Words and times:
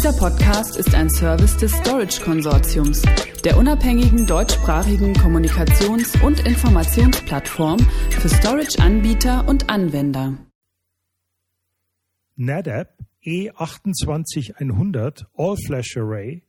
Dieser 0.00 0.14
Podcast 0.14 0.78
ist 0.78 0.94
ein 0.94 1.10
Service 1.10 1.58
des 1.58 1.72
Storage 1.72 2.22
Konsortiums, 2.22 3.02
der 3.44 3.58
unabhängigen 3.58 4.26
deutschsprachigen 4.26 5.12
Kommunikations- 5.12 6.18
und 6.24 6.40
Informationsplattform 6.40 7.78
für 8.08 8.30
Storage-Anbieter 8.30 9.46
und 9.46 9.68
Anwender. 9.68 10.38
NetApp 12.36 12.96
E28100 13.26 15.26
All-Flash 15.34 15.98
Array 15.98 16.44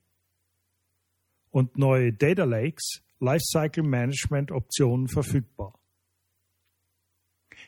und 1.50 1.78
neue 1.78 2.14
Data 2.14 2.46
Lakes 2.46 3.02
Lifecycle 3.20 3.84
Management 3.84 4.54
Optionen 4.54 5.10
verfügbar. 5.10 5.78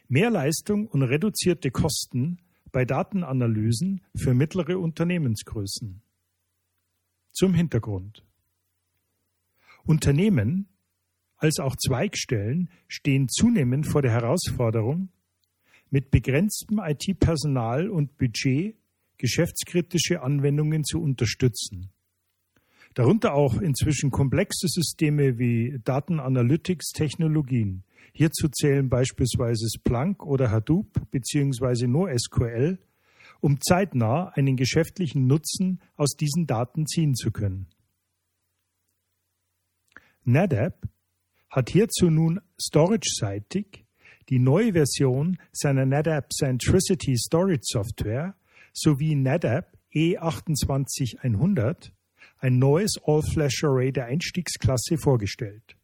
Mehr 0.07 0.29
Leistung 0.29 0.87
und 0.87 1.03
reduzierte 1.03 1.71
Kosten 1.71 2.39
bei 2.73 2.83
Datenanalysen 2.83 4.01
für 4.15 4.33
mittlere 4.33 4.77
Unternehmensgrößen. 4.79 6.01
Zum 7.31 7.53
Hintergrund. 7.53 8.25
Unternehmen 9.85 10.67
als 11.37 11.59
auch 11.59 11.75
Zweigstellen 11.75 12.69
stehen 12.87 13.29
zunehmend 13.29 13.85
vor 13.85 14.01
der 14.01 14.11
Herausforderung, 14.11 15.09
mit 15.89 16.09
begrenztem 16.09 16.79
IT-Personal 16.79 17.89
und 17.89 18.17
Budget 18.17 18.75
geschäftskritische 19.17 20.21
Anwendungen 20.21 20.83
zu 20.83 21.01
unterstützen. 21.01 21.91
Darunter 22.93 23.33
auch 23.33 23.59
inzwischen 23.59 24.11
komplexe 24.11 24.67
Systeme 24.67 25.39
wie 25.39 25.79
Datenanalytics-Technologien. 25.83 27.83
Hierzu 28.13 28.47
zählen 28.49 28.89
beispielsweise 28.89 29.67
Splunk 29.67 30.23
oder 30.23 30.51
Hadoop 30.51 31.09
bzw. 31.09 31.87
NoSQL, 31.87 32.77
um 33.39 33.59
zeitnah 33.59 34.27
einen 34.35 34.55
geschäftlichen 34.55 35.25
Nutzen 35.25 35.81
aus 35.95 36.11
diesen 36.11 36.45
Daten 36.45 36.85
ziehen 36.85 37.15
zu 37.15 37.31
können. 37.31 37.65
NetApp 40.23 40.87
hat 41.49 41.71
hierzu 41.71 42.11
nun 42.11 42.39
storage-seitig 42.61 43.83
die 44.29 44.39
neue 44.39 44.73
Version 44.73 45.37
seiner 45.51 45.85
NetApp 45.85 46.31
Centricity 46.31 47.17
Storage 47.17 47.63
Software 47.63 48.35
sowie 48.71 49.15
NetApp 49.15 49.75
E28100 49.93 51.91
ein 52.43 52.59
neues 52.59 52.95
All-Flash 53.05 53.63
Array 53.63 53.93
der 53.93 54.07
Einstiegsklasse 54.07 54.97
vorgestellt. 54.97 55.77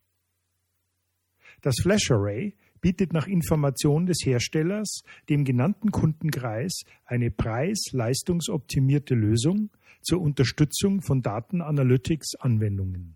Das 1.62 1.76
Flash 1.82 2.12
Array 2.12 2.54
bietet 2.82 3.14
nach 3.14 3.28
Information 3.28 4.06
des 4.06 4.26
Herstellers 4.26 5.04
dem 5.30 5.46
genannten 5.46 5.92
Kundenkreis 5.92 6.82
eine 7.06 7.32
preis-leistungsoptimierte 7.32 9.16
Lösung 9.16 9.70
zur 10.02 10.20
Unterstützung 10.20 11.02
von 11.02 11.22
Datenanalytics-Anwendungen. 11.22 13.16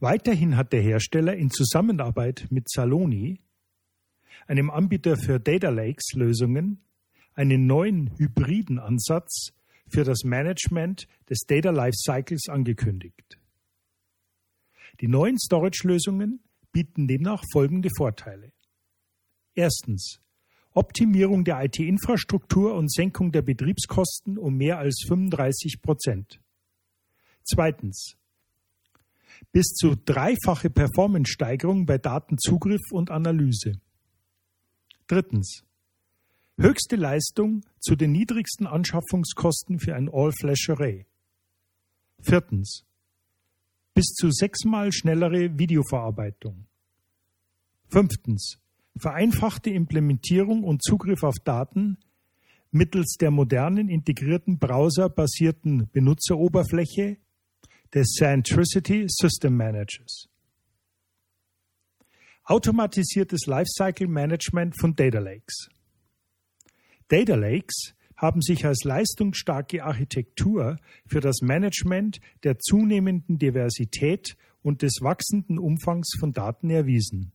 Weiterhin 0.00 0.56
hat 0.56 0.72
der 0.72 0.82
Hersteller 0.82 1.36
in 1.36 1.50
Zusammenarbeit 1.50 2.48
mit 2.50 2.68
Saloni, 2.68 3.38
einem 4.48 4.70
Anbieter 4.70 5.16
für 5.16 5.38
Data 5.38 5.68
Lakes 5.68 6.14
Lösungen, 6.14 6.80
einen 7.34 7.68
neuen 7.68 8.10
hybriden 8.18 8.80
Ansatz 8.80 9.52
für 9.90 10.04
das 10.04 10.24
Management 10.24 11.06
des 11.28 11.40
Data 11.46 11.70
Lifecycles 11.70 12.48
angekündigt. 12.48 13.38
Die 15.00 15.08
neuen 15.08 15.38
Storage-Lösungen 15.38 16.40
bieten 16.72 17.08
demnach 17.08 17.42
folgende 17.52 17.88
Vorteile. 17.96 18.52
Erstens 19.54 20.20
Optimierung 20.72 21.44
der 21.44 21.64
IT-Infrastruktur 21.64 22.74
und 22.74 22.92
Senkung 22.92 23.32
der 23.32 23.42
Betriebskosten 23.42 24.38
um 24.38 24.56
mehr 24.56 24.78
als 24.78 25.04
35 25.08 25.82
Prozent. 25.82 26.40
Zweitens 27.44 28.16
bis 29.52 29.66
zu 29.74 29.96
dreifache 29.96 30.70
Performance-Steigerung 30.70 31.86
bei 31.86 31.98
Datenzugriff 31.98 32.92
und 32.92 33.10
Analyse. 33.10 33.80
Drittens 35.06 35.64
höchste 36.60 36.96
Leistung 36.96 37.62
zu 37.80 37.96
den 37.96 38.12
niedrigsten 38.12 38.66
Anschaffungskosten 38.66 39.78
für 39.78 39.94
ein 39.94 40.10
All-Flash-Array. 40.12 41.06
Viertens. 42.20 42.84
Bis 43.94 44.08
zu 44.08 44.30
sechsmal 44.30 44.92
schnellere 44.92 45.58
Videoverarbeitung. 45.58 46.66
Fünftens. 47.88 48.58
Vereinfachte 48.96 49.70
Implementierung 49.70 50.62
und 50.62 50.82
Zugriff 50.82 51.22
auf 51.22 51.36
Daten 51.42 51.96
mittels 52.70 53.16
der 53.18 53.30
modernen 53.30 53.88
integrierten 53.88 54.58
browserbasierten 54.58 55.88
Benutzeroberfläche 55.90 57.16
des 57.94 58.08
Centricity 58.12 59.06
System 59.08 59.56
Managers. 59.56 60.28
Automatisiertes 62.44 63.46
Lifecycle 63.46 64.08
Management 64.08 64.78
von 64.78 64.94
Data 64.94 65.20
Lakes. 65.20 65.70
Data 67.10 67.34
Lakes 67.34 67.94
haben 68.16 68.40
sich 68.40 68.64
als 68.64 68.84
leistungsstarke 68.84 69.82
Architektur 69.82 70.76
für 71.08 71.18
das 71.18 71.40
Management 71.42 72.20
der 72.44 72.60
zunehmenden 72.60 73.36
Diversität 73.36 74.36
und 74.62 74.82
des 74.82 75.00
wachsenden 75.00 75.58
Umfangs 75.58 76.12
von 76.20 76.32
Daten 76.32 76.70
erwiesen. 76.70 77.32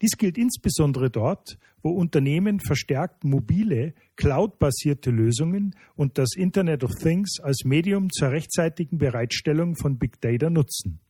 Dies 0.00 0.16
gilt 0.16 0.38
insbesondere 0.38 1.10
dort, 1.10 1.58
wo 1.82 1.90
Unternehmen 1.90 2.60
verstärkt 2.60 3.24
mobile, 3.24 3.94
cloud-basierte 4.14 5.10
Lösungen 5.10 5.74
und 5.96 6.16
das 6.16 6.36
Internet 6.36 6.84
of 6.84 6.94
Things 6.94 7.40
als 7.40 7.64
Medium 7.64 8.10
zur 8.12 8.30
rechtzeitigen 8.30 8.98
Bereitstellung 8.98 9.74
von 9.74 9.98
Big 9.98 10.20
Data 10.20 10.50
nutzen. 10.50 11.00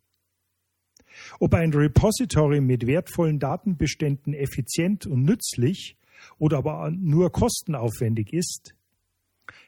Ob 1.38 1.52
ein 1.52 1.74
Repository 1.74 2.62
mit 2.62 2.86
wertvollen 2.86 3.38
Datenbeständen 3.38 4.32
effizient 4.32 5.06
und 5.06 5.24
nützlich 5.24 5.98
oder 6.38 6.58
aber 6.58 6.90
nur 6.90 7.30
kostenaufwendig 7.32 8.32
ist, 8.32 8.74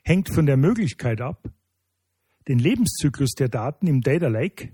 hängt 0.02 0.28
von 0.28 0.46
der 0.46 0.56
Möglichkeit 0.56 1.20
ab, 1.20 1.48
den 2.48 2.58
Lebenszyklus 2.58 3.32
der 3.32 3.48
Daten 3.48 3.86
im 3.86 4.00
Data 4.00 4.28
Lake 4.28 4.72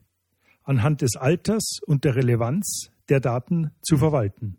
anhand 0.63 1.03
des 1.03 1.17
Alters 1.17 1.79
und 1.87 2.05
der 2.05 2.17
Relevanz 2.17 2.91
der 3.09 3.21
Daten 3.21 3.71
zu 3.83 3.97
verwalten. 3.97 4.57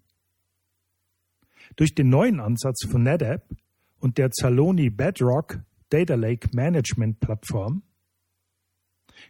Durch 1.76 1.96
den 1.96 2.10
neuen 2.10 2.40
Ansatz 2.40 2.86
von 2.90 3.04
NetApp 3.04 3.48
und 4.00 4.18
der 4.18 4.32
Zaloni 4.32 4.90
Bedrock 4.90 5.62
Data 5.90 6.16
Lake 6.16 6.50
Management 6.54 7.20
Plattform 7.20 7.84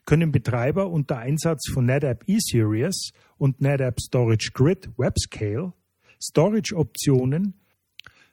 können 0.05 0.31
Betreiber 0.31 0.89
unter 0.89 1.17
Einsatz 1.17 1.69
von 1.71 1.85
NetApp 1.85 2.23
E-Series 2.27 3.11
und 3.37 3.61
NetApp 3.61 3.99
Storage 3.99 4.51
Grid 4.53 4.89
WebScale 4.97 5.73
Storage-Optionen 6.21 7.60